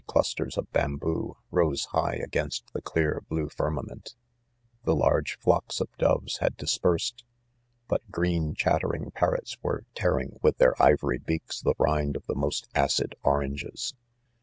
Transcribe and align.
.clusters 0.07 0.57
of. 0.57 0.67
bamboo, 0.73 1.37
rose 1.51 1.85
high 1.91 2.15
against 2.15 2.73
the 2.73 2.81
clear 2.81 3.21
blue 3.29 3.47
firmament. 3.49 4.15
THE 4.83 4.93
CORFESSIOWS. 4.95 4.95
6T' 4.95 4.95
g 4.95 4.95
The 4.95 4.95
large 4.95 5.37
flocks' 5.39 5.79
of 5.79 5.89
doveslhad 5.99 6.57
dispersed, 6.57 7.23
but 7.87 8.09
green 8.09 8.55
chattering 8.55 9.11
parrots 9.11 9.57
were^ 9.63 9.83
tearing 9.93 10.39
with 10.41 10.57
their 10.57 10.73
ivory 10.81 11.19
beaks 11.19 11.61
the 11.61 11.75
rind 11.77 12.15
of 12.15 12.25
the 12.25 12.33
most 12.33 12.67
aeicl 12.73 13.13
oranges. 13.21 13.93